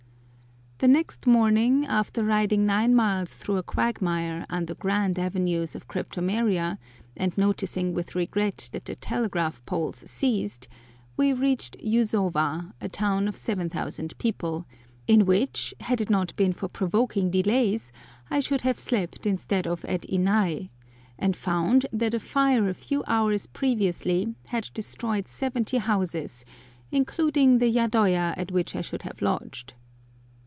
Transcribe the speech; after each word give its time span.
The 0.83 0.87
next 0.87 1.27
morning, 1.27 1.85
after 1.85 2.23
riding 2.23 2.65
nine 2.65 2.95
miles 2.95 3.31
through 3.31 3.57
a 3.57 3.61
quagmire, 3.61 4.47
under 4.49 4.73
grand 4.73 5.19
avenues 5.19 5.75
of 5.75 5.87
cryptomeria, 5.87 6.79
and 7.15 7.37
noticing 7.37 7.93
with 7.93 8.15
regret 8.15 8.67
that 8.73 8.85
the 8.85 8.95
telegraph 8.95 9.63
poles 9.67 9.97
ceased, 10.09 10.67
we 11.15 11.33
reached 11.33 11.77
Yusowa, 11.77 12.73
a 12.81 12.89
town 12.89 13.27
of 13.27 13.37
7000 13.37 14.17
people, 14.17 14.65
in 15.05 15.27
which, 15.27 15.71
had 15.81 16.01
it 16.01 16.09
not 16.09 16.35
been 16.35 16.51
for 16.51 16.67
provoking 16.67 17.29
delays, 17.29 17.91
I 18.31 18.39
should 18.39 18.61
have 18.61 18.79
slept 18.79 19.27
instead 19.27 19.67
of 19.67 19.85
at 19.85 20.01
Innai, 20.09 20.69
and 21.19 21.35
found 21.37 21.85
that 21.93 22.15
a 22.15 22.19
fire 22.19 22.67
a 22.67 22.73
few 22.73 23.03
hours 23.05 23.45
previously 23.45 24.33
had 24.47 24.67
destroyed 24.73 25.27
seventy 25.27 25.77
houses, 25.77 26.43
including 26.91 27.59
the 27.59 27.69
yadoya 27.71 28.33
at 28.35 28.51
which 28.51 28.75
I 28.75 28.81
should 28.81 29.03
have 29.03 29.21
lodged. 29.21 29.75